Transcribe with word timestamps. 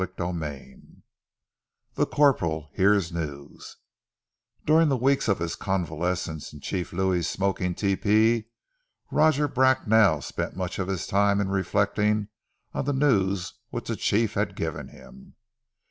CHAPTER 0.03 0.23
XVI 0.23 0.81
THE 1.93 2.07
CORPORAL 2.07 2.69
HEARS 2.73 3.11
NEWS 3.13 3.77
DURING 4.65 4.89
the 4.89 4.97
weeks 4.97 5.27
of 5.27 5.37
his 5.37 5.55
convalescence 5.55 6.51
in 6.51 6.59
Chief 6.59 6.91
Louis' 6.91 7.29
smoking 7.29 7.75
tepee, 7.75 8.45
Roger 9.11 9.47
Bracknell 9.47 10.23
spent 10.23 10.55
much 10.55 10.79
of 10.79 10.87
his 10.87 11.05
time 11.05 11.39
in 11.39 11.49
reflecting 11.49 12.29
on 12.73 12.85
the 12.85 12.93
news 12.93 13.53
which 13.69 13.89
the 13.89 13.95
chief 13.95 14.33
had 14.33 14.55
given 14.55 14.87
him. 14.87 15.35